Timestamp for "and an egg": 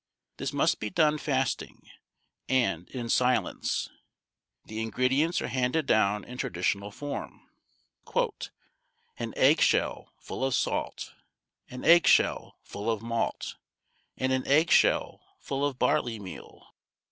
14.17-14.71